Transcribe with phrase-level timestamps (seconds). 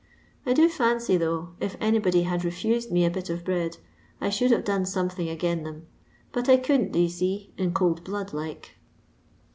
[0.45, 3.77] 1 do fancy though, if anybody had refused me a bit of bread,
[4.19, 5.85] I should have done something again them,
[6.31, 8.77] but I couldn't, do you see, in cold blood like.